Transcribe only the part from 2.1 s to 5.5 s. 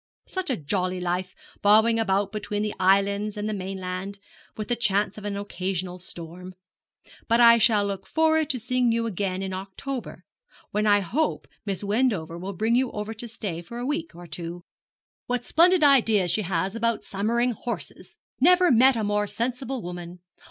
between the islands and the mainland, with the chance of an